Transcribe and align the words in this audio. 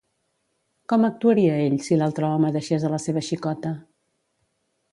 Com 0.93 1.03
actuaria 1.09 1.59
ell 1.65 1.75
si 1.89 1.99
l'altre 1.99 2.27
home 2.29 2.51
deixés 2.57 2.87
a 2.87 2.91
la 2.97 3.01
seva 3.07 3.23
xicota? 3.29 3.77